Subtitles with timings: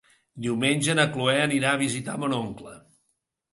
[0.45, 2.77] Diumenge na Cloè anirà a visitar mon oncle.